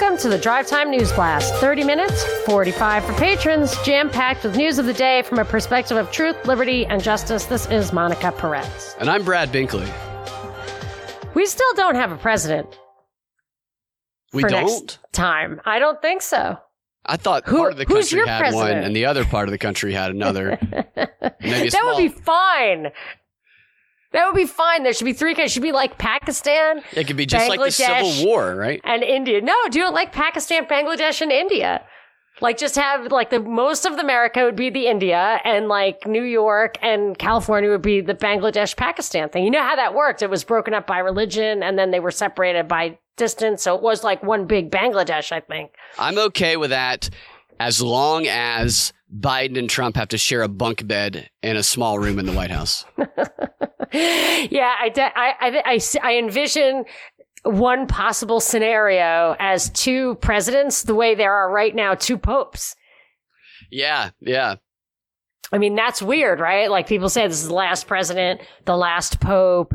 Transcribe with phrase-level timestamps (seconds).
[0.00, 1.52] Welcome to the Drive Time News Blast.
[1.56, 5.96] 30 minutes, 45 for patrons, jam packed with news of the day from a perspective
[5.96, 7.46] of truth, liberty, and justice.
[7.46, 8.94] This is Monica Perez.
[9.00, 9.90] And I'm Brad Binkley.
[11.34, 12.78] We still don't have a president.
[14.32, 14.96] We don't?
[15.10, 15.60] Time.
[15.64, 16.58] I don't think so.
[17.04, 18.76] I thought Who- part of the country had president?
[18.76, 20.60] one and the other part of the country had another.
[21.40, 22.92] That would be fine.
[24.12, 24.84] That would be fine.
[24.84, 25.50] There should be three countries.
[25.50, 28.04] It should be like Pakistan it could be just like the Bangladesh.
[28.12, 28.80] Civil War, right?
[28.84, 29.40] and India.
[29.40, 31.82] No, do it like Pakistan, Bangladesh, and India.
[32.40, 36.22] Like just have like the most of America would be the India and like New
[36.22, 39.44] York and California would be the Bangladesh Pakistan thing.
[39.44, 40.22] You know how that worked?
[40.22, 43.64] It was broken up by religion and then they were separated by distance.
[43.64, 45.72] So it was like one big Bangladesh, I think.
[45.98, 47.10] I'm okay with that
[47.58, 51.98] as long as Biden and Trump have to share a bunk bed in a small
[51.98, 52.84] room in the White House.
[53.92, 56.84] yeah, I, de- I, I, I, I envision
[57.44, 62.76] one possible scenario as two presidents, the way there are right now, two popes.
[63.70, 64.56] Yeah, yeah.
[65.50, 66.70] I mean, that's weird, right?
[66.70, 69.74] Like people say this is the last president, the last pope,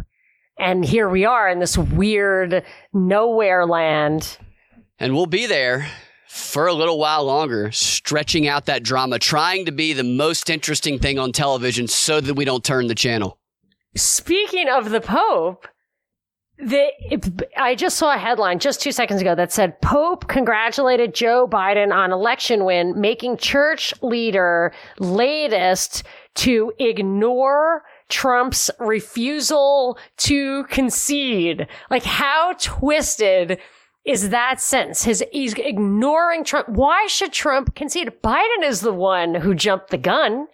[0.59, 2.63] and here we are in this weird
[2.94, 4.38] nowhere land.
[5.00, 5.88] And we'll be there
[6.33, 10.97] for a little while longer, stretching out that drama, trying to be the most interesting
[10.97, 13.37] thing on television so that we don't turn the channel.
[13.95, 15.67] Speaking of the pope,
[16.57, 16.87] the,
[17.55, 21.93] I just saw a headline just two seconds ago that said Pope congratulated Joe Biden
[21.93, 26.01] on election win, making church leader latest
[26.35, 31.67] to ignore Trump's refusal to concede.
[31.91, 33.59] Like, how twisted
[34.05, 35.03] is that sentence?
[35.03, 36.69] His, he's ignoring Trump.
[36.69, 38.11] Why should Trump concede?
[38.23, 40.47] Biden is the one who jumped the gun.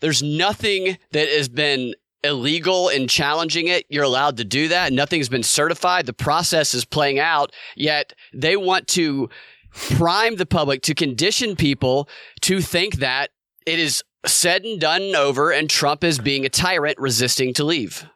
[0.00, 3.86] There's nothing that has been illegal in challenging it.
[3.88, 4.92] You're allowed to do that.
[4.92, 6.06] Nothing's been certified.
[6.06, 9.28] The process is playing out, yet they want to
[9.72, 12.08] prime the public to condition people
[12.42, 13.30] to think that
[13.66, 17.64] it is said and done and over and Trump is being a tyrant resisting to
[17.64, 18.06] leave.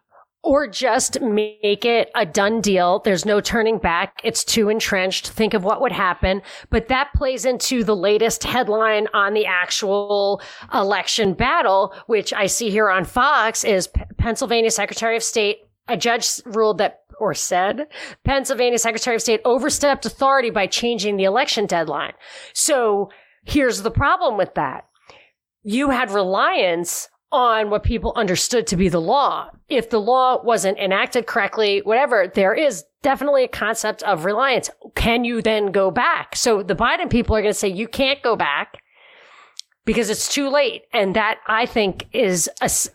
[0.47, 3.01] Or just make it a done deal.
[3.01, 4.21] There's no turning back.
[4.23, 5.31] It's too entrenched.
[5.31, 6.41] Think of what would happen.
[6.71, 10.41] But that plays into the latest headline on the actual
[10.73, 15.59] election battle, which I see here on Fox is P- Pennsylvania Secretary of State.
[15.89, 17.89] A judge ruled that or said
[18.23, 22.13] Pennsylvania Secretary of State overstepped authority by changing the election deadline.
[22.53, 23.11] So
[23.45, 24.85] here's the problem with that
[25.65, 29.51] you had reliance on what people understood to be the law.
[29.69, 34.71] If the law wasn't enacted correctly, whatever, there is definitely a concept of reliance.
[34.95, 36.37] Can you then go back?
[36.37, 38.79] So the Biden people are going to say you can't go back
[39.85, 40.83] because it's too late.
[40.93, 42.49] And that I think is,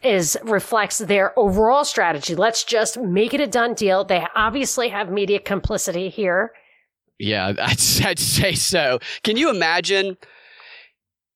[0.03, 2.35] is reflects their overall strategy.
[2.35, 4.03] Let's just make it a done deal.
[4.03, 6.51] They obviously have media complicity here.
[7.19, 7.57] Yeah, I'd,
[8.05, 8.99] I'd say so.
[9.23, 10.17] Can you imagine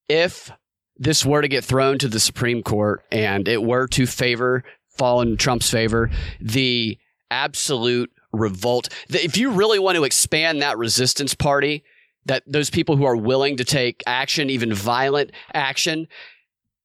[0.08, 0.52] if
[0.98, 4.64] this were to get thrown to the Supreme Court and it were to favor,
[4.98, 6.98] fall in Trump's favor, the
[7.30, 8.90] absolute revolt?
[9.10, 11.84] If you really want to expand that resistance party,
[12.26, 16.08] that those people who are willing to take action, even violent action,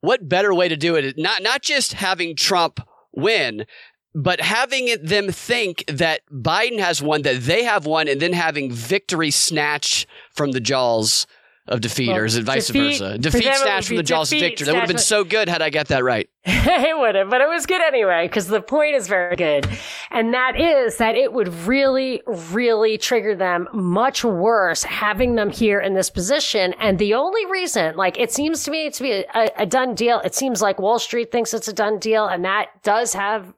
[0.01, 1.17] what better way to do it?
[1.19, 2.81] Not not just having Trump
[3.13, 3.67] win,
[4.15, 8.71] but having them think that Biden has won, that they have won, and then having
[8.71, 11.27] victory snatched from the jaws
[11.71, 13.17] of defeat, Well, or is it vice defeat- versa?
[13.19, 14.67] Defeat them it would snatched from the jaws of victory.
[14.67, 16.29] That would have been so good had I got that right.
[16.45, 19.69] it would have, but it was good anyway, because the point is very good.
[20.11, 25.81] And that is that it would really, really trigger them much worse having them here
[25.81, 26.75] in this position.
[26.81, 30.21] And the only reason, like, it seems to me to be a, a done deal.
[30.21, 33.55] It seems like Wall Street thinks it's a done deal, and that does have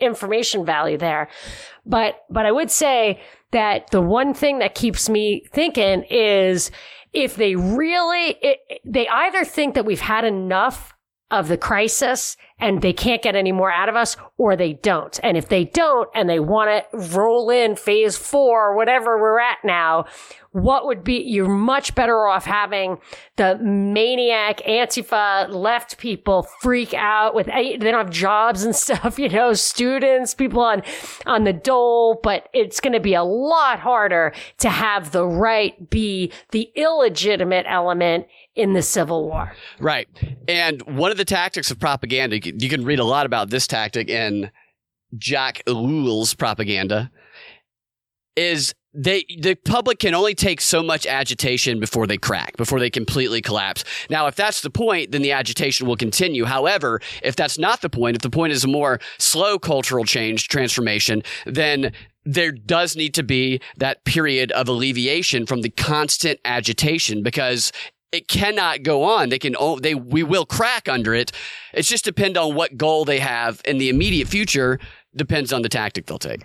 [0.00, 1.28] information value there.
[1.84, 3.20] But, but I would say
[3.52, 6.70] that the one thing that keeps me thinking is
[7.16, 10.94] if they really, it, they either think that we've had enough
[11.30, 15.18] of the crisis and they can't get any more out of us or they don't.
[15.22, 19.58] And if they don't and they want to roll in phase four whatever we're at
[19.64, 20.06] now,
[20.52, 22.98] what would be, you're much better off having
[23.36, 29.18] the maniac Antifa left people freak out with, eh, they don't have jobs and stuff,
[29.18, 30.82] you know, students, people on,
[31.26, 35.90] on the dole, but it's going to be a lot harder to have the right
[35.90, 38.26] be the illegitimate element
[38.56, 39.54] in the Civil War.
[39.78, 40.08] Right.
[40.48, 44.08] And one of the tactics of propaganda, you can read a lot about this tactic
[44.08, 44.50] in
[45.18, 47.10] Jacques Ellul's propaganda,
[48.34, 52.90] is they the public can only take so much agitation before they crack, before they
[52.90, 53.84] completely collapse.
[54.08, 56.46] Now, if that's the point, then the agitation will continue.
[56.46, 60.48] However, if that's not the point, if the point is a more slow cultural change,
[60.48, 61.92] transformation, then
[62.24, 67.72] there does need to be that period of alleviation from the constant agitation because
[68.16, 69.28] it cannot go on.
[69.28, 71.30] They can, they, we will crack under it.
[71.72, 74.80] It's just depend on what goal they have in the immediate future
[75.14, 76.44] depends on the tactic they'll take.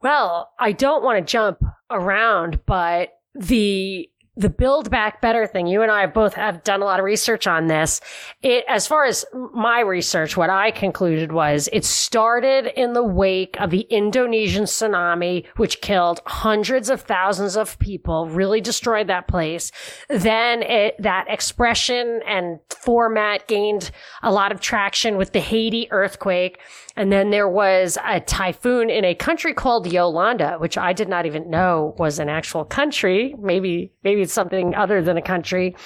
[0.00, 5.66] Well, I don't want to jump around, but the the build back better thing.
[5.66, 8.00] You and i both have done a lot of research on this.
[8.42, 13.60] It as far as my research what i concluded was it started in the wake
[13.60, 19.70] of the indonesian tsunami which killed hundreds of thousands of people really destroyed that place.
[20.08, 23.90] Then it, that expression and format gained
[24.22, 26.58] a lot of traction with the haiti earthquake.
[26.96, 31.26] And then there was a typhoon in a country called Yolanda, which I did not
[31.26, 33.34] even know was an actual country.
[33.38, 35.76] Maybe, maybe it's something other than a country,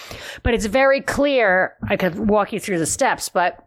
[0.43, 1.77] but it's very clear.
[1.89, 3.59] I could walk you through the steps, but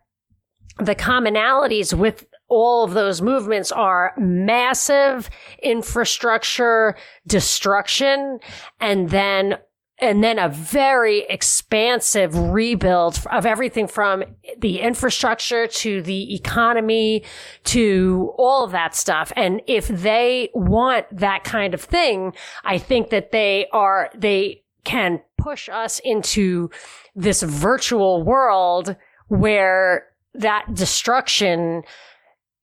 [0.77, 5.30] the commonalities with all of those movements are massive
[5.62, 6.95] infrastructure
[7.27, 8.39] destruction
[8.80, 9.57] and then
[10.01, 14.24] and then a very expansive rebuild of everything from
[14.57, 17.24] the infrastructure to the economy
[17.66, 19.31] to all of that stuff.
[19.36, 25.22] And if they want that kind of thing, I think that they are, they can
[25.38, 26.69] push us into
[27.16, 28.96] this virtual world
[29.28, 31.84] where that destruction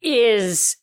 [0.00, 0.76] is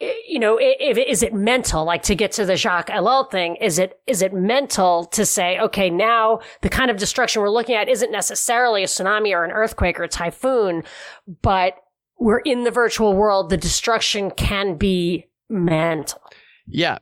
[0.00, 3.56] you know, if, is it mental, like to get to the Jacques Ellul thing?
[3.56, 7.74] Is it, is it mental to say, okay, now the kind of destruction we're looking
[7.74, 10.84] at isn't necessarily a tsunami or an earthquake or a typhoon,
[11.42, 11.74] but
[12.18, 13.50] we're in the virtual world.
[13.50, 16.20] The destruction can be mental.
[16.66, 16.98] Yeah.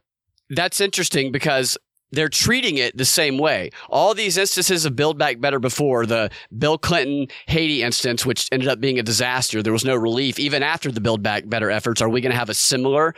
[0.51, 1.77] That's interesting because
[2.13, 3.71] they're treating it the same way.
[3.89, 8.69] All these instances of Build Back Better before, the Bill Clinton Haiti instance, which ended
[8.69, 12.01] up being a disaster, there was no relief even after the Build Back Better efforts.
[12.01, 13.15] Are we going to have a similar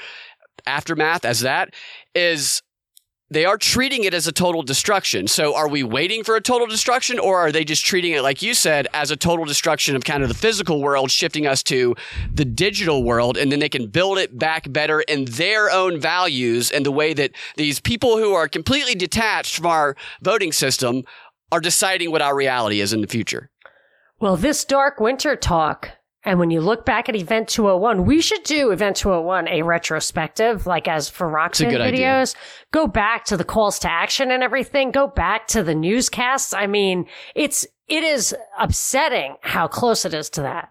[0.67, 1.75] aftermath as that?
[2.15, 2.63] Is
[3.31, 5.29] they are treating it as a total destruction.
[5.29, 8.43] So are we waiting for a total destruction or are they just treating it, like
[8.43, 11.95] you said, as a total destruction of kind of the physical world, shifting us to
[12.33, 16.71] the digital world and then they can build it back better in their own values
[16.73, 21.05] and the way that these people who are completely detached from our voting system
[21.53, 23.51] are deciding what our reality is in the future?
[24.19, 25.91] Well, this dark winter talk
[26.25, 30.67] and when you look back at Event 201, we should do Event 201 a retrospective,
[30.67, 31.81] like as for Rokfin videos.
[31.81, 32.27] Idea.
[32.73, 34.91] Go back to the calls to action and everything.
[34.91, 36.53] Go back to the newscasts.
[36.53, 40.71] I mean, it's, it is upsetting how close it is to that.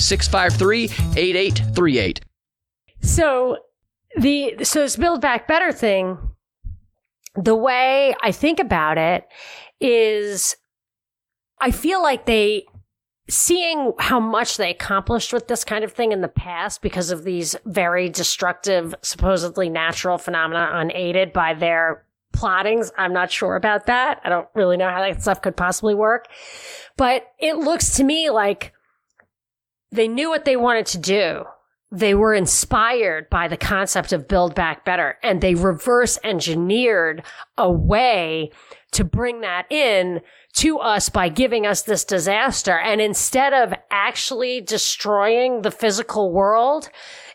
[0.01, 0.83] 653
[1.17, 2.21] 8838.
[3.01, 3.57] So,
[4.17, 6.17] the so this Build Back Better thing,
[7.35, 9.27] the way I think about it
[9.79, 10.55] is
[11.59, 12.65] I feel like they
[13.29, 17.23] seeing how much they accomplished with this kind of thing in the past because of
[17.23, 22.91] these very destructive, supposedly natural phenomena unaided by their plottings.
[22.97, 24.19] I'm not sure about that.
[24.25, 26.27] I don't really know how that stuff could possibly work.
[26.97, 28.73] But it looks to me like
[29.91, 31.45] they knew what they wanted to do.
[31.91, 37.23] They were inspired by the concept of build back better and they reverse engineered
[37.57, 38.51] a way
[38.93, 40.21] to bring that in
[40.53, 42.77] to us by giving us this disaster.
[42.77, 46.89] And instead of actually destroying the physical world,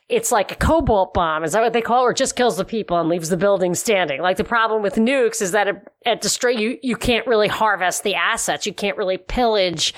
[0.09, 1.43] it's like a cobalt bomb.
[1.43, 2.11] Is that what they call it?
[2.11, 4.21] Or just kills the people and leaves the building standing.
[4.23, 8.05] Like the problem with nukes is that it, it destroy you, you can't really harvest
[8.05, 8.67] the assets.
[8.67, 9.95] You can't really pillage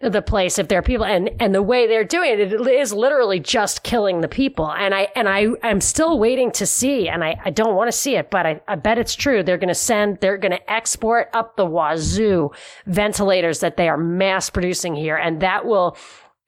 [0.00, 2.92] the place if there are people and and the way they're doing it, it is
[2.92, 4.70] literally just killing the people.
[4.70, 7.96] And i and i i'm still waiting to see and i, I don't want to
[7.96, 9.42] see it but I, I bet it's true.
[9.42, 12.50] They're going to send they're going to export up the wazoo
[12.86, 15.96] ventilators that they are mass producing here and that will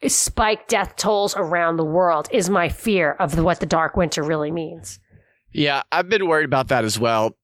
[0.07, 4.51] spike death tolls around the world is my fear of what the dark winter really
[4.51, 5.01] means.
[5.53, 7.35] Yeah i've been worried about that as well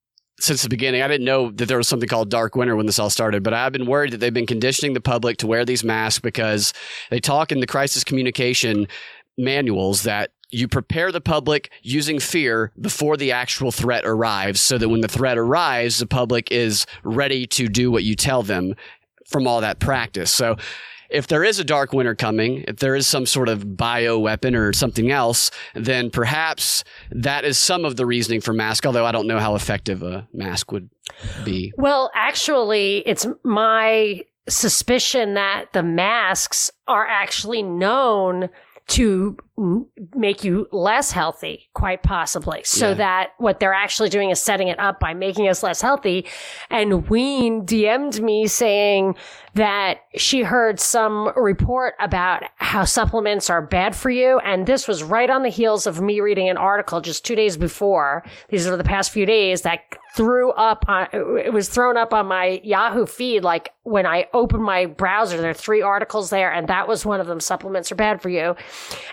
[0.41, 1.03] since the beginning.
[1.03, 3.55] I didn't know that there was something called dark winter when this all started, but
[3.55, 6.73] I've been worried that they've been conditioning the public to wear these masks because
[7.11, 8.89] they talk in the crisis communication
[9.39, 14.89] manuals that you prepare the public using fear before the actual threat arrives so that
[14.89, 18.75] when the threat arrives, the public is ready to do what you tell them
[19.27, 20.31] from all that practice.
[20.31, 20.57] So
[21.11, 24.55] if there is a dark winter coming, if there is some sort of bio weapon
[24.55, 28.87] or something else, then perhaps that is some of the reasoning for mask.
[28.87, 30.91] Although I don't know how effective a mask would
[31.45, 31.73] be.
[31.77, 38.51] Well, actually, it's my suspicion that the masks are actually known
[38.87, 39.37] to
[40.15, 42.61] make you less healthy, quite possibly.
[42.65, 42.95] So Yeah.
[42.95, 46.27] that what they're actually doing is setting it up by making us less healthy.
[46.71, 49.17] And Ween DM'd me saying
[49.55, 54.39] that she heard some report about how supplements are bad for you.
[54.41, 57.57] And this was right on the heels of me reading an article just two days
[57.57, 58.23] before.
[58.51, 59.81] These are the past few days that
[60.15, 63.43] threw up on, it was thrown up on my Yahoo feed.
[63.43, 67.21] Like when I opened my browser, there are three articles there and that was one
[67.21, 67.41] of them.
[67.41, 68.55] Supplements are bad for you.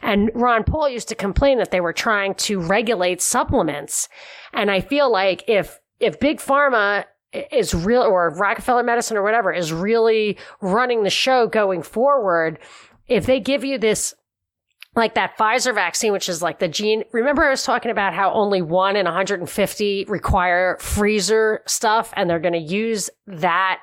[0.03, 4.10] And Ron Paul used to complain that they were trying to regulate supplements.
[4.53, 7.05] And I feel like if, if big pharma
[7.51, 12.60] is real or Rockefeller medicine or whatever is really running the show going forward,
[13.08, 14.13] if they give you this
[14.95, 17.03] like that Pfizer vaccine, which is like the gene.
[17.13, 22.39] Remember, I was talking about how only one in 150 require freezer stuff, and they're
[22.39, 23.81] going to use that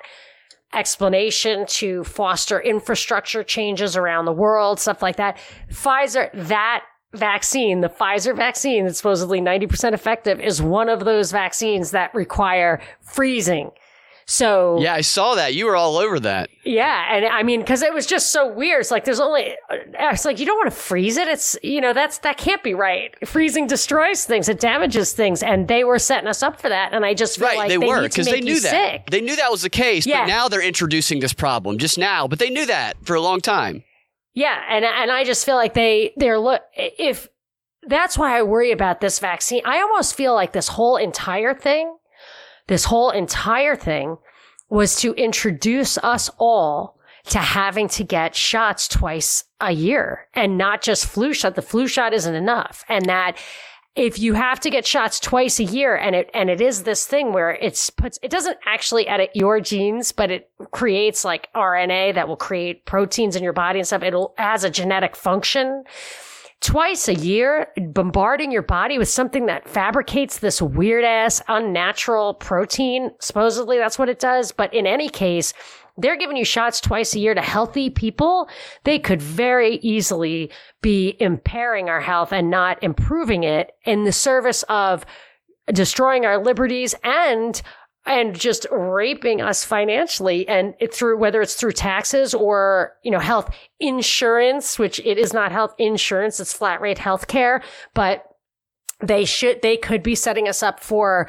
[0.74, 5.38] explanation to foster infrastructure changes around the world, stuff like that.
[5.70, 6.84] Pfizer, that
[7.14, 12.82] vaccine, the Pfizer vaccine that's supposedly 90% effective, is one of those vaccines that require
[13.00, 13.70] freezing.
[14.30, 15.54] So Yeah, I saw that.
[15.54, 16.50] You were all over that.
[16.62, 18.80] yeah, and I mean, because it was just so weird.
[18.82, 19.52] It's like there's only.
[19.70, 19.76] Uh,
[20.12, 21.28] it's like you don't want to freeze it.
[21.28, 23.14] It's you know that's that can't be right.
[23.26, 24.50] Freezing destroys things.
[24.50, 26.92] It damages things, and they were setting us up for that.
[26.92, 28.70] And I just feel Right, like they, they, were because they knew that.
[28.70, 29.10] sick.
[29.10, 30.20] They knew that was the case, Yeah.
[30.24, 32.28] but now they're introducing this problem just now.
[32.28, 33.82] But they knew that for a long time.
[34.34, 37.28] Yeah, and and I just feel like they they're look if
[37.86, 39.62] that's why I worry about this vaccine.
[39.64, 41.96] I almost feel like this whole entire thing,
[42.68, 44.18] this whole entire thing
[44.70, 50.82] was to introduce us all to having to get shots twice a year and not
[50.82, 51.56] just flu shot.
[51.56, 52.84] The flu shot isn't enough.
[52.88, 53.36] And that
[53.96, 57.06] if you have to get shots twice a year and it and it is this
[57.06, 62.14] thing where it's puts it doesn't actually edit your genes but it creates like RNA
[62.14, 65.82] that will create proteins in your body and stuff it'll has a genetic function
[66.60, 73.10] twice a year bombarding your body with something that fabricates this weird ass unnatural protein
[73.20, 75.52] supposedly that's what it does but in any case
[75.98, 78.48] they're giving you shots twice a year to healthy people.
[78.84, 80.50] They could very easily
[80.80, 85.04] be impairing our health and not improving it in the service of
[85.72, 87.60] destroying our liberties and
[88.08, 93.18] and just raping us financially and it through whether it's through taxes or you know
[93.18, 97.62] health insurance which it is not health insurance it's flat rate health care
[97.94, 98.24] but
[99.00, 101.28] they should they could be setting us up for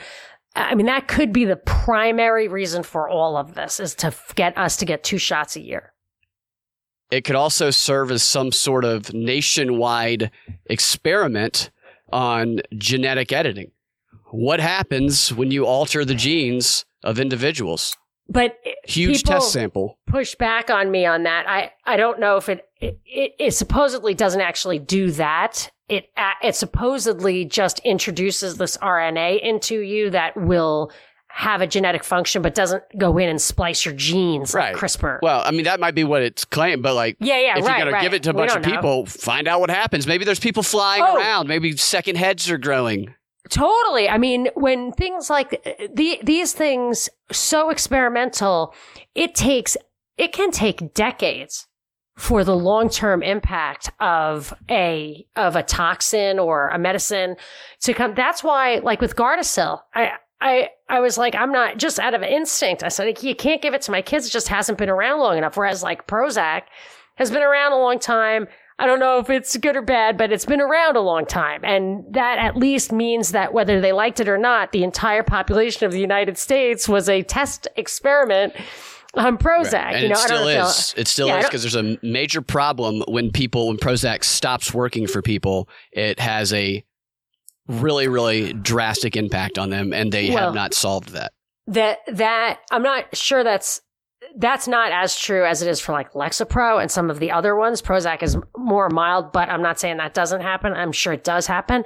[0.56, 4.58] I mean, that could be the primary reason for all of this is to get
[4.58, 5.94] us to get two shots a year.
[7.12, 10.32] It could also serve as some sort of nationwide
[10.66, 11.70] experiment
[12.12, 13.72] on genetic editing.
[14.32, 17.96] What happens when you alter the genes of individuals?
[18.32, 19.98] But Huge test sample.
[20.06, 21.50] push back on me on that.
[21.50, 25.72] I, I don't know if it, it, it, it supposedly doesn't actually do that.
[25.88, 26.10] It,
[26.44, 30.92] it supposedly just introduces this RNA into you that will
[31.32, 34.74] have a genetic function, but doesn't go in and splice your genes Right.
[34.74, 35.20] like CRISPR.
[35.24, 37.78] Well, I mean, that might be what it's claimed, but like, yeah, yeah, if right,
[37.78, 38.00] you're going right.
[38.02, 38.78] to give it to a We bunch of don't know.
[38.78, 40.06] people, find out what happens.
[40.06, 41.16] Maybe there's people flying Oh.
[41.18, 41.48] around.
[41.48, 43.16] Maybe second heads are growing.
[43.50, 44.08] Totally.
[44.08, 48.74] I mean, when things like uh, the, these things so experimental,
[49.16, 49.76] it takes
[50.18, 51.68] it can take decades
[52.18, 57.38] for the long-term impact of a of a toxin or a medicine
[57.82, 58.14] to come.
[58.14, 62.22] That's why like with Gardasil, I I I was like I'm not just out of
[62.22, 62.84] instinct.
[62.84, 64.28] I said you can't give it to my kids.
[64.28, 66.64] It just hasn't been around long enough whereas like Prozac
[67.16, 68.48] has been around a long time.
[68.82, 71.60] I don't know if it's good or bad, but it's been around a long time.
[71.66, 75.86] And that at least means that whether they liked it or not, the entire population
[75.86, 78.54] of the United States was a test experiment
[79.16, 79.74] on Prozac.
[79.94, 80.94] And you know, it I don't still know is.
[80.98, 85.08] It still Yeah, is because there's a major problem when people, when Prozac stops working
[85.08, 86.84] for people, it has a
[87.68, 91.34] really, really drastic impact on them, and they Well- have not solved that.
[91.68, 93.82] that that I'm not sure that's
[94.40, 97.56] that's not as true as it is for like Lexapro and some of the other
[97.56, 97.82] ones.
[97.82, 100.74] Prozac is more mild, but I'm not saying that doesn't happen.
[100.74, 101.84] I'm sure it does happen,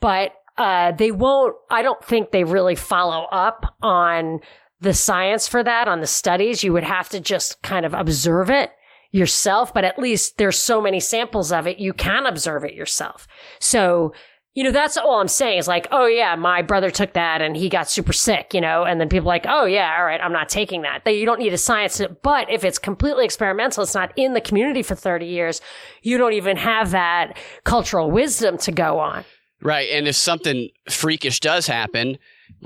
[0.00, 1.56] but uh, they won't.
[1.68, 4.40] I don't think they really follow up on
[4.80, 6.62] the science for that on the studies.
[6.62, 8.70] You would have to just kind of observe it
[9.10, 13.26] yourself, but at least there's so many samples of it, you can observe it yourself.
[13.58, 14.12] So
[14.56, 17.54] you know, that's all I'm saying is like, oh yeah, my brother took that and
[17.54, 20.32] he got super sick, you know, and then people like, oh yeah, all right, I'm
[20.32, 21.04] not taking that.
[21.04, 24.40] That you don't need a science, but if it's completely experimental, it's not in the
[24.40, 25.60] community for 30 years,
[26.00, 29.26] you don't even have that cultural wisdom to go on.
[29.60, 29.90] Right.
[29.90, 32.16] And if something freakish does happen,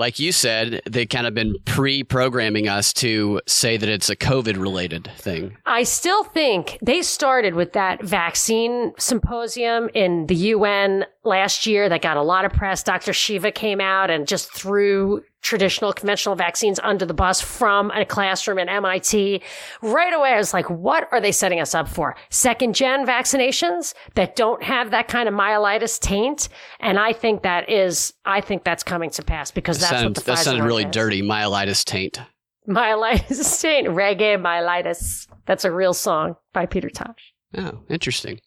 [0.00, 4.16] like you said, they kind of been pre programming us to say that it's a
[4.16, 5.58] COVID related thing.
[5.66, 12.00] I still think they started with that vaccine symposium in the UN last year that
[12.00, 12.82] got a lot of press.
[12.82, 13.12] Dr.
[13.12, 18.58] Shiva came out and just threw traditional conventional vaccines under the bus from a classroom
[18.58, 19.42] at MIT.
[19.82, 22.16] Right away, I was like, what are they setting us up for?
[22.28, 26.48] Second gen vaccinations that don't have that kind of myelitis taint.
[26.80, 30.14] And I think that is, I think that's coming to pass because that's sound, what
[30.16, 30.90] the that Pfizer sounded really is.
[30.90, 31.22] dirty.
[31.22, 32.20] Myelitis taint.
[32.68, 35.26] Myelitis taint, reggae myelitis.
[35.46, 37.32] That's a real song by Peter Tosh.
[37.56, 38.40] Oh, interesting.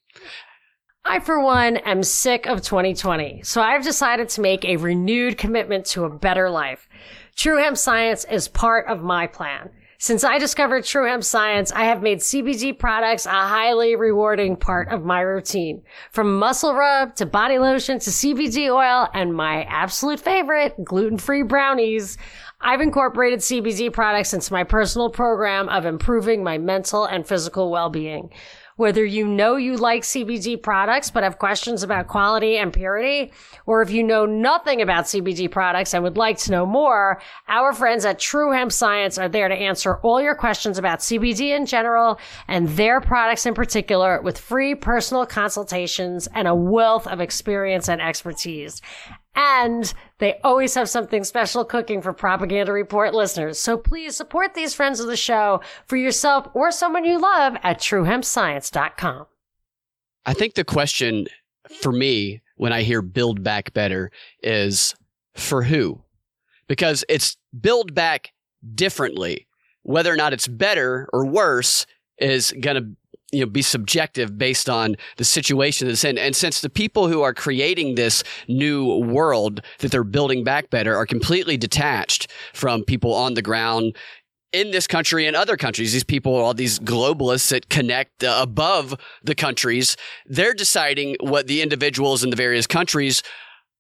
[1.06, 5.86] I, for one, am sick of 2020, so I've decided to make a renewed commitment
[5.88, 6.88] to a better life.
[7.36, 9.70] True Hemp Science is part of my plan.
[9.98, 14.90] Since I discovered True Hemp Science, I have made CBD products a highly rewarding part
[14.90, 15.82] of my routine.
[16.12, 22.18] From muscle rub to body lotion to CBD oil and my absolute favorite, gluten-free brownies,
[22.62, 28.30] I've incorporated CBD products into my personal program of improving my mental and physical well-being.
[28.76, 33.32] Whether you know you like CBD products but have questions about quality and purity,
[33.66, 37.74] or if you know nothing about CBD products and would like to know more, our
[37.74, 41.66] friends at True Hemp Science are there to answer all your questions about CBD in
[41.66, 47.90] general and their products in particular with free personal consultations and a wealth of experience
[47.90, 48.82] and expertise.
[49.36, 49.92] And
[50.24, 53.60] they always have something special cooking for Propaganda Report listeners.
[53.60, 57.80] So please support these friends of the show for yourself or someone you love at
[57.80, 59.26] truehempscience.com.
[60.26, 61.28] I think the question
[61.82, 64.12] for me when I hear build back better
[64.42, 64.96] is
[65.36, 66.02] for who?
[66.70, 68.32] Because it's build back
[68.74, 69.46] differently.
[69.82, 71.86] Whether or not it's better or worse
[72.18, 72.96] is going to
[73.34, 77.22] you know be subjective based on the situation that's in and since the people who
[77.22, 83.14] are creating this new world that they're building back better are completely detached from people
[83.14, 83.96] on the ground
[84.54, 88.96] in this country and other countries, these people, all these globalists that connect uh, above
[89.24, 93.24] the countries, they're deciding what the individuals in the various countries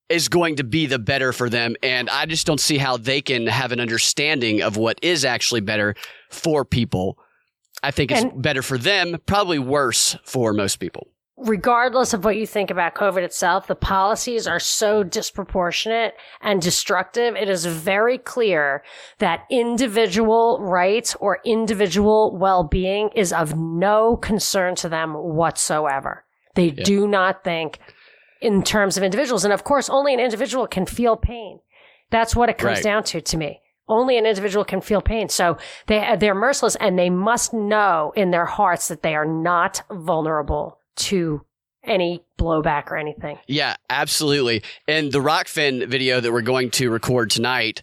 [0.09, 1.75] is going to be the better for them.
[1.81, 5.61] And I just don't see how they can have an understanding of what is actually
[5.61, 5.95] better
[6.29, 7.17] for people.
[7.83, 11.07] I think it's better for them, probably worse for most people.
[11.35, 17.35] regardless of what you think about COVID itself, the policies are so disproportionate and destructive.
[17.35, 18.83] It is very clear
[19.17, 26.23] that individual rights or individual well-being is of no concern to them whatsoever.
[26.55, 27.79] They do not think
[28.39, 29.43] in terms of individuals.
[29.43, 31.59] And of course, only an individual can feel pain.
[32.11, 32.83] That's what it comes Right.
[32.83, 33.59] down to to me.
[33.87, 35.29] Only an individual can feel pain.
[35.29, 39.83] So they, they're merciless and they must know in their hearts that they are not
[39.91, 41.45] vulnerable to
[41.83, 43.37] any blowback or anything.
[43.47, 44.63] Yeah, absolutely.
[44.87, 47.81] In the Rokfin video that we're going to record tonight,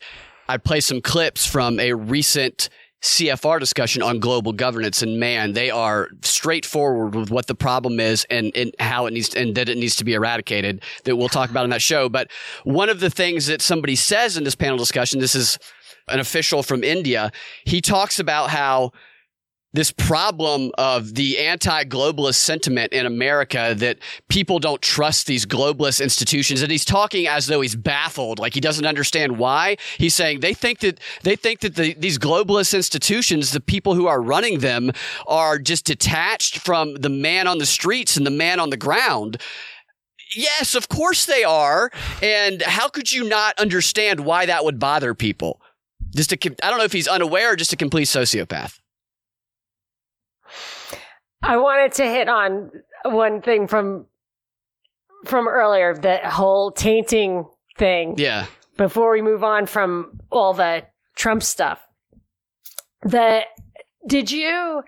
[0.48, 2.70] I play some clips from a recent
[3.02, 8.26] CFR discussion on global governance, and man, they are straightforward with what the problem is
[8.28, 10.82] and, and how it needs and that it needs to be eradicated.
[11.04, 12.08] That we'll talk about in that show.
[12.10, 12.30] But
[12.64, 15.58] one of the things that somebody says in this panel discussion, this is
[16.10, 17.32] an official from India,
[17.64, 18.92] he talks about how
[19.72, 26.60] this problem of the anti-globalist sentiment in America that people don't trust these globalist institutions
[26.62, 29.76] and he's talking as though he's baffled like he doesn't understand why.
[29.96, 34.06] He's saying they think that they think that the, these globalist institutions the people who
[34.06, 34.90] are running them
[35.26, 39.40] are just detached from the man on the streets and the man on the ground.
[40.34, 41.92] Yes of course they are.
[42.22, 45.60] And how could you not understand why that would bother people
[46.14, 48.78] just a, I don't know if he's unaware or just a complete sociopath
[51.42, 52.70] I wanted to hit on
[53.04, 54.06] one thing from
[55.26, 57.46] from earlier, that whole tainting
[57.78, 58.14] thing.
[58.18, 58.46] yeah
[58.80, 60.82] before we move on from all the
[61.14, 61.86] Trump stuff.
[63.02, 63.42] The
[64.06, 64.82] did you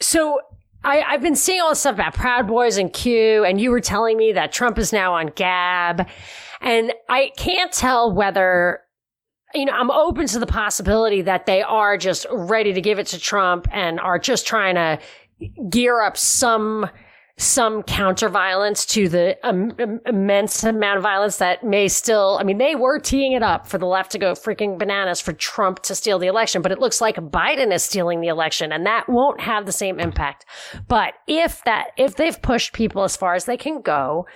[0.00, 0.38] so
[0.84, 3.80] I, I've been seeing all this stuff about Proud Boys and Q, and you were
[3.80, 6.06] telling me that Trump is now on Gab.
[6.60, 8.80] And I can't tell whether,
[9.54, 13.06] you know, I'm open to the possibility that they are just ready to give it
[13.08, 14.98] to Trump and are just trying to
[15.68, 16.88] gear up some
[17.36, 19.72] some counter violence to the um,
[20.06, 23.76] immense amount of violence that may still, I mean, they were teeing it up for
[23.76, 27.00] the left to go freaking bananas for Trump to steal the election, but it looks
[27.00, 30.46] like Biden is stealing the election and that won't have the same impact.
[30.86, 34.26] But if that, if they've pushed people as far as they can go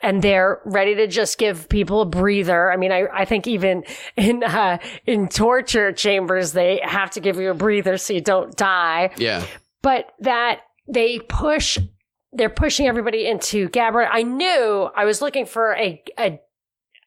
[0.00, 3.82] and they're ready to just give people a breather, I mean, I, I think even
[4.16, 8.54] in, uh, in torture chambers, they have to give you a breather so you don't
[8.56, 9.10] die.
[9.16, 9.44] Yeah.
[9.82, 11.78] But that they push
[12.34, 14.08] they're pushing everybody into Gabbard.
[14.10, 16.40] I knew I was looking for a, a,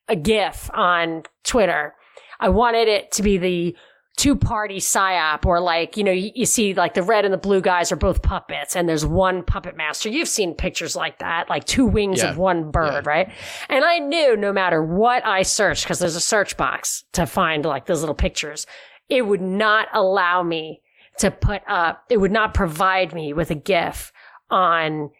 [0.08, 1.96] a GIF on Twitter.
[2.40, 3.76] I wanted it to be the
[4.18, 7.38] two party psyop or like, you know, you, you, see like the red and the
[7.38, 10.10] blue guys are both puppets and there's one puppet master.
[10.10, 12.32] You've seen pictures like that, like two wings yeah.
[12.32, 13.10] of one bird, yeah.
[13.10, 13.32] right?
[13.70, 17.64] And I knew no matter what I searched, because there's a search box to find
[17.64, 18.66] like those little pictures,
[19.08, 20.82] it would not allow me
[21.20, 24.12] to put up, it would not provide me with a GIF
[24.50, 25.12] on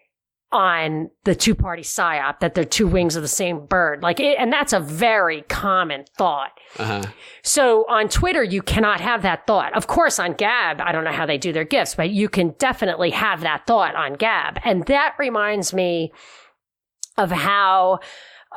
[0.50, 4.02] on the two party psyop that they're two wings of the same bird.
[4.02, 6.52] Like it, and that's a very common thought.
[6.78, 7.04] Uh-huh.
[7.42, 9.76] So on Twitter, you cannot have that thought.
[9.76, 12.54] Of course, on Gab, I don't know how they do their gifts, but you can
[12.58, 14.58] definitely have that thought on Gab.
[14.64, 16.12] And that reminds me
[17.18, 17.98] of how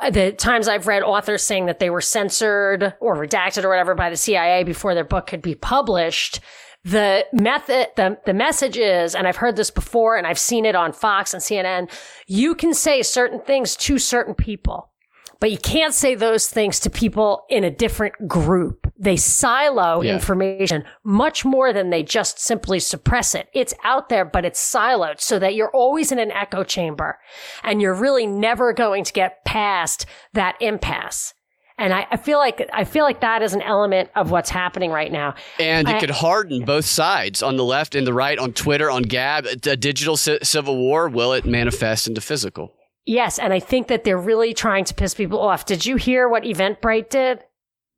[0.00, 3.94] uh, the times I've read authors saying that they were censored or redacted or whatever
[3.94, 6.40] by the CIA before their book could be published
[6.84, 10.74] the method, the, the message is, and I've heard this before and I've seen it
[10.74, 11.90] on Fox and CNN,
[12.26, 14.90] you can say certain things to certain people,
[15.38, 18.92] but you can't say those things to people in a different group.
[18.98, 20.14] They silo yeah.
[20.14, 23.48] information much more than they just simply suppress it.
[23.54, 27.20] It's out there, but it's siloed so that you're always in an echo chamber
[27.62, 31.34] and you're really never going to get past that impasse.
[31.82, 34.92] And I, I, feel like I feel like that is an element of what's happening
[34.92, 35.34] right now.
[35.58, 38.88] And it I, could harden both sides on the left and the right, on Twitter,
[38.88, 39.46] on Gab.
[39.46, 42.72] A digital c- civil war will it manifest into physical?
[43.04, 45.66] Yes, and I think that they're really trying to piss people off.
[45.66, 47.40] Did you hear what Eventbrite did?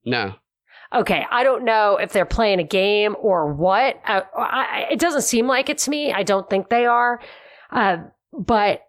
[0.03, 0.37] No.
[0.95, 4.01] Okay, I don't know if they're playing a game or what.
[4.07, 6.11] Uh, I, it doesn't seem like it to me.
[6.11, 7.21] I don't think they are.
[7.71, 7.99] Uh,
[8.33, 8.81] but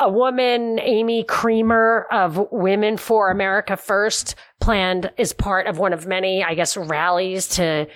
[0.00, 6.06] a woman, Amy Kremer of Women for America First, planned is part of one of
[6.06, 7.86] many, I guess, rallies to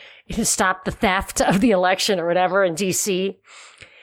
[0.42, 3.36] stop the theft of the election or whatever in DC.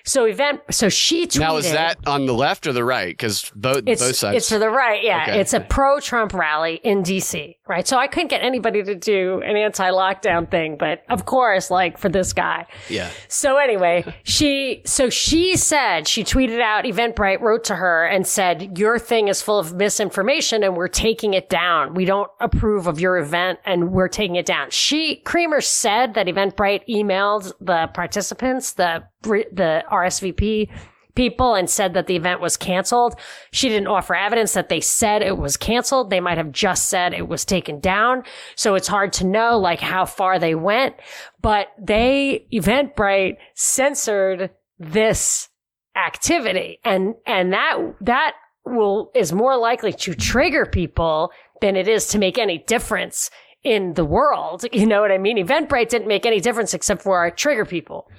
[0.03, 0.61] So event.
[0.71, 1.39] So she tweeted.
[1.39, 3.09] Now is that on the left or the right?
[3.09, 4.37] Because both both sides.
[4.37, 5.03] It's to the right.
[5.03, 5.39] Yeah, okay.
[5.39, 7.57] it's a pro-Trump rally in D.C.
[7.71, 7.87] Right.
[7.87, 12.09] So I couldn't get anybody to do an anti-lockdown thing, but of course, like for
[12.09, 12.67] this guy.
[12.89, 13.09] Yeah.
[13.29, 16.83] So anyway, she so she said she tweeted out.
[16.83, 21.33] Eventbrite wrote to her and said, "Your thing is full of misinformation, and we're taking
[21.33, 21.93] it down.
[21.93, 26.27] We don't approve of your event, and we're taking it down." She Kremer said that
[26.27, 30.69] Eventbrite emailed the participants the the RSVP
[31.15, 33.15] people and said that the event was canceled.
[33.51, 36.09] She didn't offer evidence that they said it was canceled.
[36.09, 38.23] They might have just said it was taken down.
[38.55, 40.95] So it's hard to know like how far they went,
[41.41, 45.49] but they Eventbrite censored this
[45.95, 52.07] activity and and that that will is more likely to trigger people than it is
[52.07, 53.29] to make any difference
[53.63, 54.65] in the world.
[54.73, 55.37] You know what I mean?
[55.37, 58.09] Eventbrite didn't make any difference except for our trigger people.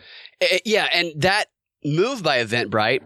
[0.41, 1.47] Uh, yeah, and that
[1.85, 3.03] move by Eventbrite,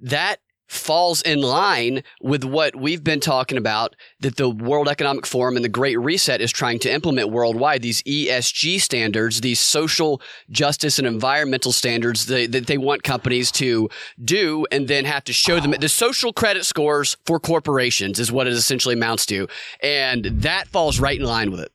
[0.00, 5.56] that falls in line with what we've been talking about that the World Economic Forum
[5.56, 10.98] and the Great Reset is trying to implement worldwide these ESG standards, these social justice
[10.98, 13.88] and environmental standards that, that they want companies to
[14.24, 18.46] do and then have to show them the social credit scores for corporations is what
[18.46, 19.46] it essentially amounts to.
[19.82, 21.72] And that falls right in line with it.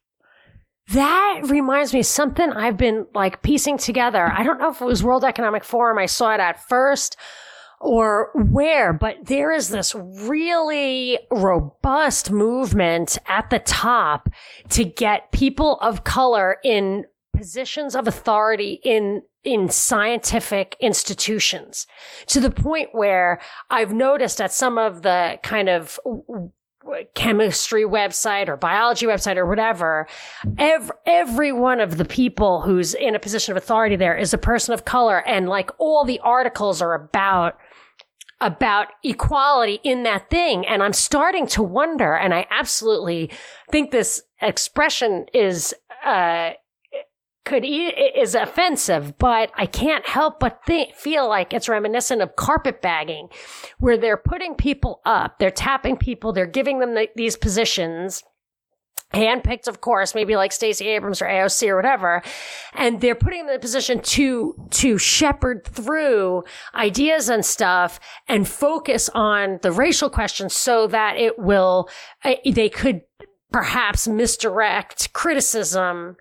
[0.93, 4.31] That reminds me of something I've been like piecing together.
[4.31, 5.97] I don't know if it was World Economic Forum.
[5.97, 7.15] I saw it at first
[7.79, 14.29] or where, but there is this really robust movement at the top
[14.69, 21.87] to get people of color in positions of authority in in scientific institutions
[22.27, 25.99] to the point where I've noticed at some of the kind of
[27.13, 30.07] chemistry website or biology website or whatever,
[30.57, 34.37] every, every one of the people who's in a position of authority there is a
[34.37, 35.19] person of color.
[35.27, 37.57] And like all the articles are about,
[38.39, 40.65] about equality in that thing.
[40.67, 43.31] And I'm starting to wonder, and I absolutely
[43.71, 46.51] think this expression is, uh,
[47.45, 53.29] could is offensive, but I can't help but think, feel like it's reminiscent of carpetbagging,
[53.79, 58.23] where they're putting people up, they're tapping people, they're giving them the, these positions,
[59.13, 62.21] handpicked, of course, maybe like Stacey Abrams or AOC or whatever.
[62.73, 66.43] And they're putting them in a position to, to shepherd through
[66.75, 71.89] ideas and stuff and focus on the racial questions so that it will,
[72.23, 73.01] uh, they could
[73.51, 76.15] perhaps misdirect criticism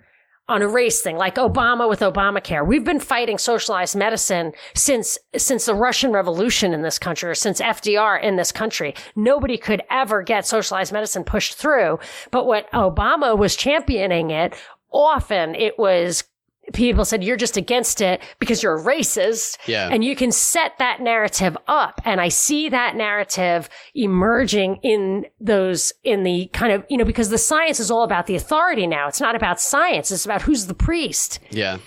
[0.51, 2.67] on a race thing, like Obama with Obamacare.
[2.67, 7.61] We've been fighting socialized medicine since, since the Russian Revolution in this country or since
[7.61, 8.95] FDR in this country.
[9.15, 12.01] Nobody could ever get socialized medicine pushed through.
[12.33, 14.55] But when Obama was championing it,
[14.93, 16.25] often it was
[16.73, 19.59] people said you're just against it because you're a racist.
[19.67, 19.89] Yeah.
[19.91, 22.01] And you can set that narrative up.
[22.05, 27.31] And I see that narrative emerging in those, in the kind of, you know, because
[27.31, 29.09] the science is all about the authority now.
[29.09, 30.11] It's not about science.
[30.11, 31.39] It's about who's the priest.
[31.51, 31.79] Yeah.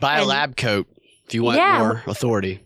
[0.00, 0.86] Buy a lab coat
[1.26, 1.78] if you want Yeah.
[1.78, 2.60] more authority.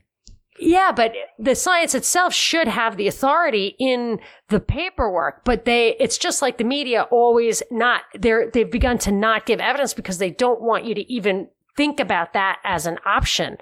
[0.59, 6.17] Yeah, but the science itself should have the authority in the paperwork, but they, it's
[6.17, 10.31] just like the media always not, they're, they've begun to not give evidence because they
[10.31, 13.59] don't want you to even think about that as an option.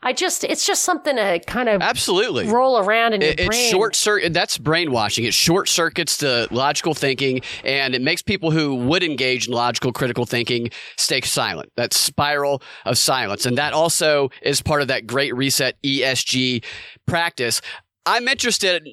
[0.00, 2.46] I just, it's just something to kind of Absolutely.
[2.46, 3.70] roll around in your It, it's brain.
[3.70, 4.32] short circuit.
[4.32, 5.24] That's brainwashing.
[5.24, 9.92] It short circuits the logical thinking, and it makes people who would engage in logical
[9.92, 11.72] critical thinking stay silent.
[11.76, 16.64] That spiral of silence, and that also is part of that Great Reset ESG
[17.06, 17.60] practice.
[18.06, 18.88] I'm interested.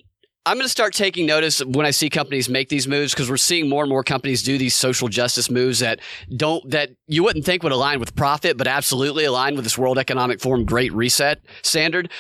[0.48, 3.38] I'm going to start taking notice when I see companies make these moves because we're
[3.38, 6.02] seeing more and more companies do these social justice moves that
[6.38, 9.98] don't that you wouldn't think would align with profit, but absolutely align with this World
[9.98, 12.12] Economic Forum Great Reset standard.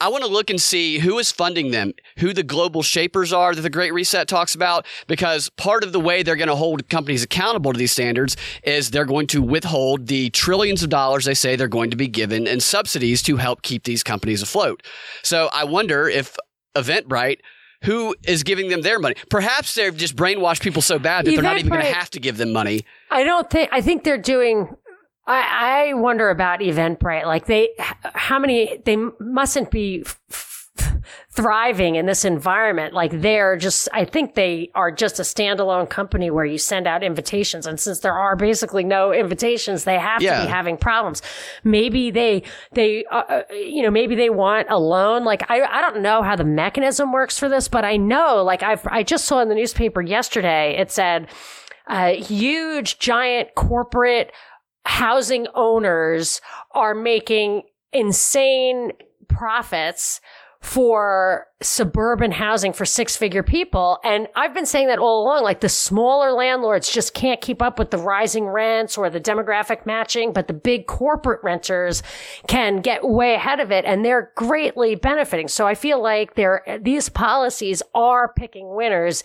[0.00, 3.54] I want to look and see who is funding them, who the global shapers are
[3.54, 6.88] that the Great Reset talks about, because part of the way they're going to hold
[6.88, 8.34] companies accountable to these standards
[8.64, 12.08] is they're going to withhold the trillions of dollars they say they're going to be
[12.08, 14.82] given in subsidies to help keep these companies afloat.
[15.22, 16.36] So I wonder if
[16.74, 17.38] Eventbrite,
[17.82, 19.14] who is giving them their money?
[19.30, 22.20] Perhaps they've just brainwashed people so bad that they're not even going to have to
[22.20, 22.84] give them money.
[23.10, 23.68] I don't think.
[23.72, 24.74] I think they're doing.
[25.26, 27.26] I, I wonder about Eventbrite.
[27.26, 27.70] Like they,
[28.02, 28.78] how many?
[28.84, 30.20] They mustn't be f-
[31.34, 32.92] thriving in this environment.
[32.92, 33.88] Like they're just.
[33.92, 38.00] I think they are just a standalone company where you send out invitations, and since
[38.00, 40.38] there are basically no invitations, they have Yeah.
[40.40, 41.22] to be having problems.
[41.64, 42.42] Maybe they,
[42.72, 45.24] they, uh, uh, you know, maybe they want a loan.
[45.24, 48.42] Like I, I don't know how the mechanism works for this, but I know.
[48.44, 50.76] Like I've, I just saw in the newspaper yesterday.
[50.78, 51.28] It said
[51.86, 54.32] uh, huge, giant corporate
[54.84, 56.40] housing owners
[56.72, 58.90] are making insane
[59.28, 60.20] profits
[60.62, 63.98] for suburban housing for six figure people.
[64.04, 65.42] And I've been saying that all along.
[65.42, 69.84] Like the smaller landlords just can't keep up with the rising rents or the demographic
[69.86, 72.04] matching, but the big corporate renters
[72.46, 75.48] can get way ahead of it and they're greatly benefiting.
[75.48, 79.24] So I feel like they're, these policies are picking winners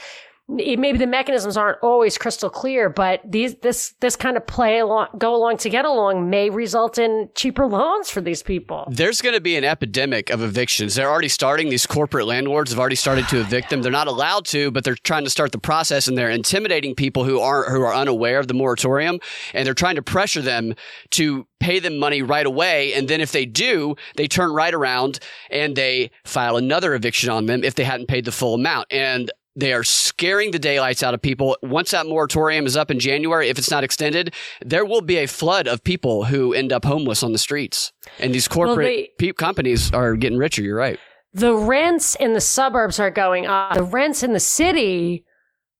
[0.49, 5.07] maybe the mechanisms aren't always crystal clear, but these this this kind of play along,
[5.17, 8.87] go along to get along may result in cheaper loans for these people.
[8.89, 10.95] There's going to be an epidemic of evictions.
[10.95, 11.69] They're already starting.
[11.69, 13.81] These corporate landlords have already started to evict them.
[13.81, 17.25] They're not allowed to, but they're trying to start the process, and they're intimidating people
[17.25, 19.19] who aren't who are unaware of the moratorium,
[19.53, 20.73] and they're trying to pressure them
[21.11, 22.93] to pay them money right away.
[22.93, 27.47] And then if they do, they turn right around and they file another eviction on
[27.47, 28.87] them if they hadn't paid the full amount.
[28.91, 31.57] And they are scaring the daylights out of people.
[31.63, 35.25] Once that moratorium is up in January, if it's not extended, there will be a
[35.25, 37.91] flood of people who end up homeless on the streets.
[38.19, 40.61] And these corporate they- pe- companies are getting richer.
[40.61, 40.99] You're right.
[41.33, 43.73] The rents in the suburbs are going up.
[43.73, 45.25] The rents in the city,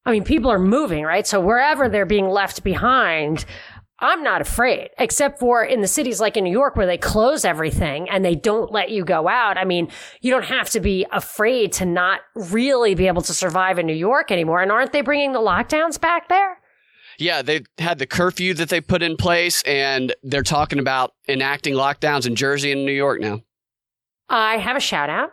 [0.04, 1.26] I mean, people are moving, right?
[1.26, 3.44] So wherever they're being left behind,
[4.00, 7.44] I'm not afraid, except for in the cities like in New York where they close
[7.44, 9.58] everything and they don't let you go out.
[9.58, 13.78] I mean, you don't have to be afraid to not really be able to survive
[13.78, 14.62] in New York anymore.
[14.62, 16.58] And aren't they bringing the lockdowns back there?
[17.18, 21.74] Yeah, they had the curfew that they put in place, and they're talking about enacting
[21.74, 23.40] lockdowns in Jersey and New York now.
[24.28, 25.30] I have a shout out.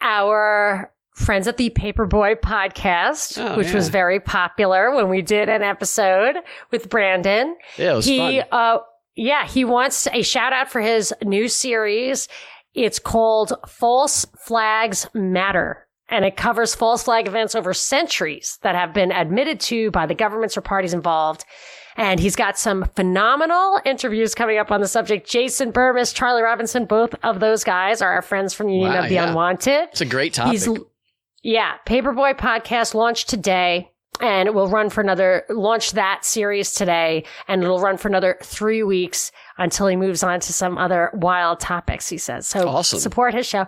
[0.00, 5.62] Our friends at the Paperboy podcast, Oh, which was very popular when we did an
[5.62, 6.36] episode
[6.70, 7.56] with Brandon.
[7.78, 8.48] Yeah, it was he, fun.
[8.52, 8.78] uh,
[9.16, 12.28] yeah, he wants a shout out for his new series.
[12.74, 15.86] It's called False Flags Matter.
[16.08, 20.14] And it covers false flag events over centuries that have been admitted to by the
[20.14, 21.44] governments or parties involved.
[21.96, 25.28] And he's got some phenomenal interviews coming up on the subject.
[25.28, 29.08] Jason Bermas, Charlie Robinson, both of those guys are our friends from Union Wow, of
[29.08, 29.28] the yeah.
[29.28, 29.88] Unwanted.
[29.90, 30.52] It's a great topic.
[30.52, 30.68] He's,
[31.46, 33.88] yeah, Paperboy podcast launched today
[34.20, 38.36] and it will run for another, launch that series today and it'll run for another
[38.42, 42.48] three weeks until he moves on to some other wild topics, he says.
[42.48, 42.98] So Awesome.
[42.98, 43.64] support his show.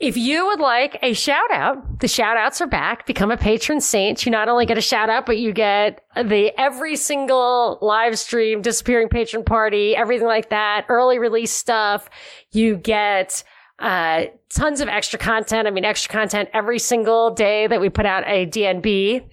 [0.00, 3.06] If you would like a shout out, the shout outs are back.
[3.06, 4.26] Become a patron saint.
[4.26, 8.62] You not only get a shout out, but you get the every single live stream,
[8.62, 12.10] disappearing patron party, everything like that, early release stuff.
[12.50, 13.44] You get
[13.80, 15.66] uh, tons of extra content.
[15.66, 19.24] I mean, extra content every single day that we put out a DNB.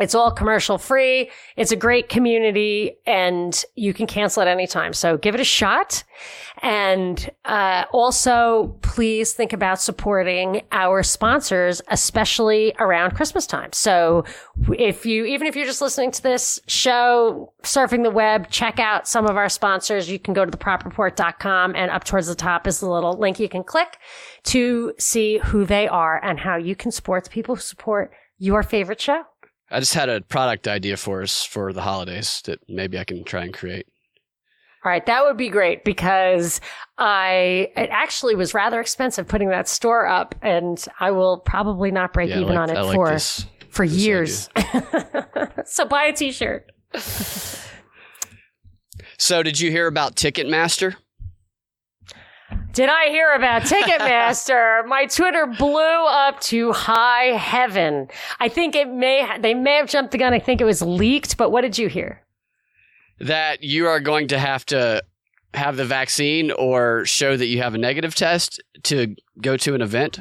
[0.00, 1.30] It's all commercial free.
[1.56, 4.94] It's a great community and you can cancel at any time.
[4.94, 6.02] So give it a shot.
[6.62, 13.72] And uh, also, please think about supporting our sponsors, especially around Christmas time.
[13.72, 14.24] So
[14.76, 19.06] if you, even if you're just listening to this show, surfing the web, check out
[19.06, 20.10] some of our sponsors.
[20.10, 23.48] You can go to thepropreport.com and up towards the top is the little link you
[23.48, 23.98] can click
[24.44, 28.62] to see who they are and how you can support the people who support your
[28.62, 29.24] favorite show.
[29.70, 33.24] I just had a product idea for us for the holidays that maybe I can
[33.24, 33.86] try and create.
[34.84, 36.60] All right, that would be great because
[36.98, 42.12] I it actually was rather expensive putting that store up, and I will probably not
[42.12, 44.48] break Yeah, even like- on it like for this- for this years.
[45.66, 46.72] so buy a T-shirt.
[49.18, 50.96] So, did you hear about Ticketmaster?
[52.72, 54.84] Did I hear about Ticketmaster?
[54.86, 58.08] My Twitter blew up to high heaven.
[58.38, 60.32] I think it may ha- they may have jumped the gun.
[60.32, 62.22] I think it was leaked, but what did you hear?
[63.18, 65.02] That you are going to have to
[65.52, 69.82] have the vaccine or show that you have a negative test to go to an
[69.82, 70.20] event?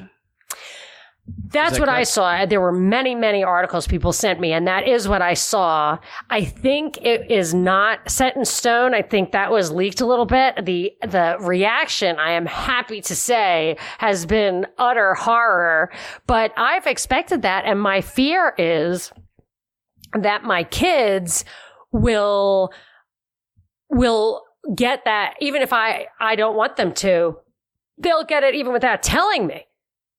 [1.51, 2.45] That's that what I saw.
[2.45, 5.97] There were many, many articles people sent me, and that is what I saw.
[6.29, 8.93] I think it is not set in stone.
[8.93, 10.63] I think that was leaked a little bit.
[10.63, 15.91] The the reaction, I am happy to say, has been utter horror.
[16.27, 19.11] But I've expected that, and my fear is
[20.13, 21.45] that my kids
[21.91, 22.71] will
[23.89, 24.43] will
[24.75, 27.37] get that even if I I don't want them to.
[27.97, 29.65] They'll get it even without telling me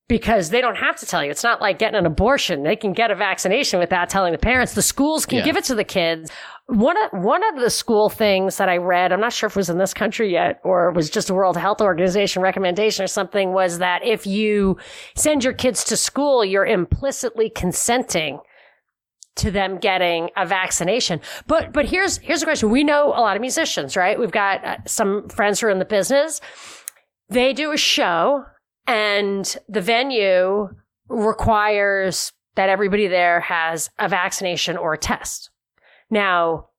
[0.07, 1.31] because they don't have to tell you.
[1.31, 2.63] It's not like getting an abortion.
[2.63, 4.73] They can get a vaccination without telling the parents.
[4.73, 5.45] The schools can Yeah.
[5.45, 6.29] give it to the kids.
[6.67, 9.59] One of, one of the school things that I read, I'm not sure if it
[9.59, 13.07] was in this country yet or it was just a World Health Organization recommendation or
[13.07, 14.77] something, was that if you
[15.15, 18.39] send your kids to school, you're implicitly consenting
[19.37, 21.21] to them getting a vaccination.
[21.47, 22.69] But but here's here's a question.
[22.69, 24.19] We know a lot of musicians, right?
[24.19, 26.41] We've got uh, some friends who are in the business.
[27.29, 28.43] They do a show
[28.87, 30.69] and the venue
[31.07, 35.49] requires that everybody there has a vaccination or a test.
[36.09, 36.69] Now,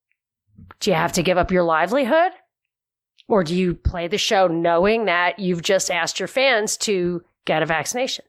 [0.81, 2.33] do you have to give up your livelihood?
[3.29, 7.63] Or do you play the show knowing that you've just asked your fans to get
[7.63, 8.25] a vaccination?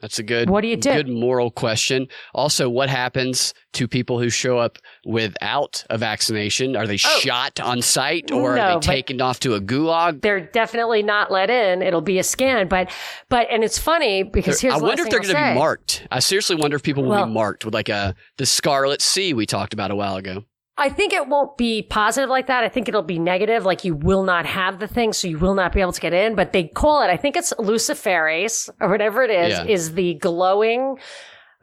[0.00, 0.92] That's a good What do you do?
[0.92, 2.06] good moral question.
[2.34, 6.76] Also, what happens to people who show up without a vaccination?
[6.76, 7.18] Are they Oh.
[7.20, 10.20] shot on site or No, are they taken off to a gulag?
[10.20, 11.80] They're definitely not let in.
[11.82, 12.90] It'll be a scan, but
[13.30, 16.06] but and it's funny because here's what I wonder if they're going to be marked.
[16.10, 19.32] I seriously wonder if people will Well- be marked with like a the Scarlet C
[19.32, 20.44] we talked about a while ago.
[20.78, 22.62] I think it won't be positive like that.
[22.62, 25.54] I think it'll be negative, like you will not have the thing, so you will
[25.54, 26.34] not be able to get in.
[26.34, 29.64] But they call it, I think it's luciferase or whatever it is, Yeah.
[29.64, 30.98] is the glowing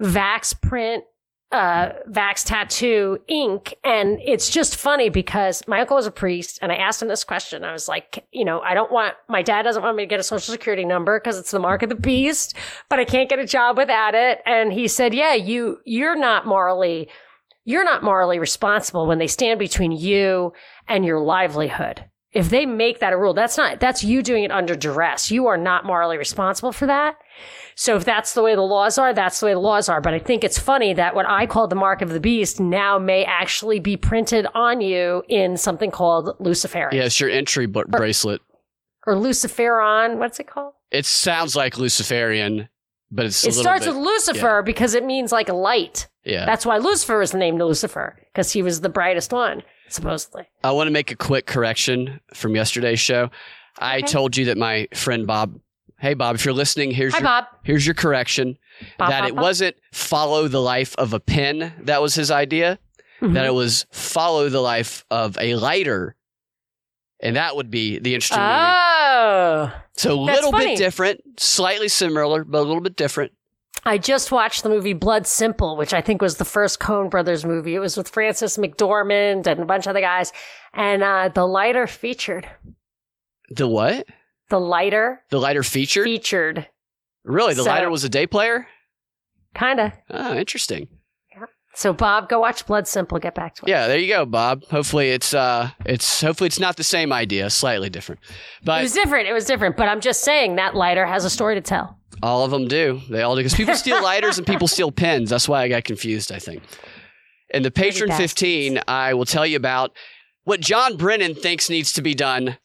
[0.01, 1.03] Vax print,
[1.51, 3.75] uh, Vax tattoo ink.
[3.83, 7.23] And it's just funny because my uncle was a priest and I asked him this
[7.23, 7.63] question.
[7.63, 10.19] I was like, you know, I don't want, my dad doesn't want me to get
[10.19, 12.55] a social security number because it's the mark of the beast,
[12.89, 14.39] but I can't get a job without it.
[14.47, 17.07] And he said, yeah, you, you're not morally
[17.65, 20.53] you're not morally responsible when they stand between you
[20.87, 22.05] and your livelihood.
[22.31, 25.29] If they make that a rule, that's not, that's you doing it under duress.
[25.29, 27.15] You are not morally responsible for that.
[27.75, 30.01] So if that's the way the laws are, that's the way the laws are.
[30.01, 32.97] But I think it's funny that what I call the mark of the beast now
[32.97, 37.83] may actually be printed on you in something called Luciferin Yeah, it's your entry br-
[37.87, 38.41] bracelet.
[39.05, 40.17] or Luciferon.
[40.17, 40.73] What's it called?
[40.89, 42.67] It sounds like Luciferian,
[43.13, 46.07] but it's a It starts bit, with Lucifer because it means like a light.
[46.23, 46.45] yeah.
[46.45, 50.47] That's why Lucifer is named Lucifer because he was the brightest one, supposedly.
[50.63, 53.29] I want to make a quick correction from yesterday's show.
[53.79, 54.07] I Okay.
[54.07, 55.59] told you that my friend Bob.
[55.99, 57.45] Hey Bob, if you're listening, here's Hi, your Bob.
[57.63, 58.57] here's your correction.
[58.97, 59.43] Bob, that Bob, it Bob.
[59.43, 62.77] wasn't follow the life of a pen that was his idea.
[63.21, 63.35] Mhm.
[63.35, 66.15] That it was follow the life of a lighter,
[67.23, 68.53] and that would be the interesting movie.
[68.53, 70.65] Oh, So a little funny.
[70.67, 73.31] bit different, slightly similar, but a little bit different.
[73.85, 77.43] I just watched the movie Blood Simple, which I think was the first Coen Brothers
[77.43, 77.75] movie.
[77.75, 80.31] It was with Frances McDormand and a bunch of other guys,
[80.73, 82.47] and uh, the lighter featured.
[83.49, 84.05] The what?
[84.49, 86.05] The lighter The lighter featured?
[86.05, 86.67] featured,
[87.25, 87.53] Really?
[87.55, 88.67] The So- lighter was a day player?
[89.55, 89.91] kind of.
[90.09, 90.87] Oh, interesting.
[91.75, 93.17] So Bob, go watch Blood Simple.
[93.17, 93.69] Get back to it.
[93.69, 94.63] Yeah, there you go, Bob.
[94.65, 98.21] Hopefully it's uh it's hopefully it's not the same idea, slightly different.
[98.61, 99.27] It was different.
[99.27, 99.75] It was different.
[99.75, 101.97] But I'm just saying that lighter has a story to tell.
[102.21, 103.01] All of them do.
[103.09, 105.29] They all do because people steal lighters and people steal pens.
[105.29, 106.31] That's why I got confused.
[106.31, 106.61] I think.
[107.49, 109.95] In the Patreon 15, I will tell you about
[110.43, 112.57] what John Brennan thinks needs to be done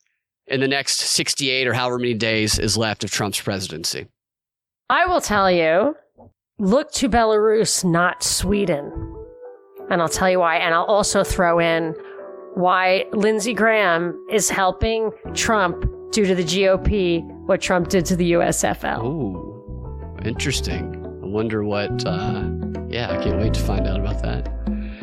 [0.46, 4.06] in the next 68 or however many days is left of Trump's presidency.
[4.90, 5.94] I will tell you
[6.58, 9.07] look to Belarus, not Sweden.
[9.90, 10.56] And I'll tell you why.
[10.56, 11.94] And I'll also throw in
[12.54, 18.32] why Lindsey Graham is helping Trump due to the GOP what Trump did to the
[18.32, 18.98] USFL.
[18.98, 20.94] Oh, interesting.
[21.22, 22.04] I wonder what.
[22.06, 22.48] Uh,
[22.88, 24.57] yeah, I can't wait to find out about that.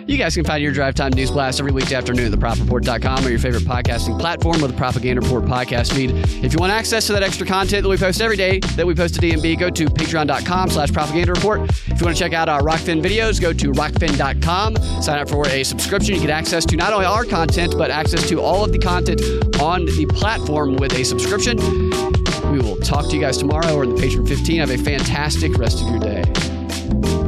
[0.08, 3.30] You guys can find your Drive Time News Blast every weekday afternoon at thepropreport.com or
[3.30, 6.12] your favorite podcasting platform with the Propaganda Report podcast feed.
[6.44, 8.94] If you want access to that extra content that we post every day that we
[8.94, 11.72] post to DNB, go to patreon.com slash propaganda report.
[11.88, 15.02] If you want to check out our Rokfin videos, go to rokfin.com.
[15.02, 16.14] Sign up for a subscription.
[16.14, 19.22] You get access to not only our content, but access to all of the content
[19.60, 21.58] on the platform with a subscription.
[22.52, 24.60] We will talk to you guys tomorrow or in the Patreon 15.
[24.60, 27.25] Have a fantastic rest of your day.